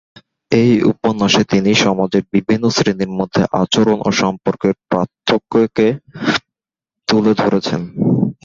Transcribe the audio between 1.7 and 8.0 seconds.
সমাজের বিভিন্ন শ্রেণীর মধ্যে আচরণ ও সম্পর্কের পার্থক্যকে তুলে ধরেছেন।